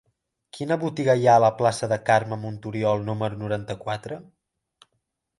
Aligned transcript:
Quina 0.57 0.75
botiga 0.83 1.13
hi 1.17 1.25
ha 1.31 1.35
a 1.39 1.43
la 1.43 1.51
plaça 1.59 1.89
de 1.91 1.99
Carme 2.07 2.39
Montoriol 2.45 3.03
número 3.11 3.37
noranta-quatre? 3.43 4.17